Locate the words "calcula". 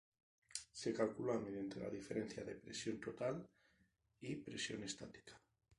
0.91-1.37